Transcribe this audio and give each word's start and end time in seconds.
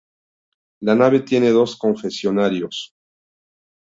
La 0.79 0.95
nave 0.95 1.19
tiene 1.19 1.51
dos 1.51 1.77
confesionarios. 1.77 2.95